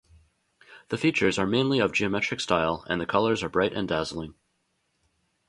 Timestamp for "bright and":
3.49-3.87